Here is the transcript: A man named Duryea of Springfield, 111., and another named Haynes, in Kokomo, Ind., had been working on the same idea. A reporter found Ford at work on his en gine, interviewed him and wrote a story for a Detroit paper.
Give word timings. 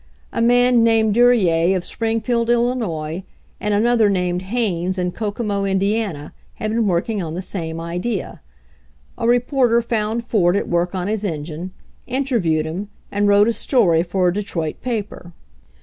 A 0.33 0.41
man 0.41 0.83
named 0.83 1.13
Duryea 1.13 1.75
of 1.77 1.85
Springfield, 1.85 2.49
111., 2.49 3.21
and 3.59 3.73
another 3.75 4.09
named 4.09 4.41
Haynes, 4.41 4.97
in 4.97 5.11
Kokomo, 5.11 5.63
Ind., 5.63 5.83
had 5.83 6.71
been 6.71 6.87
working 6.87 7.21
on 7.21 7.35
the 7.35 7.41
same 7.43 7.79
idea. 7.79 8.41
A 9.19 9.27
reporter 9.27 9.79
found 9.79 10.25
Ford 10.25 10.57
at 10.57 10.67
work 10.67 10.95
on 10.95 11.05
his 11.07 11.23
en 11.23 11.43
gine, 11.45 11.69
interviewed 12.07 12.65
him 12.65 12.89
and 13.11 13.27
wrote 13.27 13.47
a 13.47 13.53
story 13.53 14.01
for 14.01 14.27
a 14.29 14.33
Detroit 14.33 14.81
paper. 14.81 15.33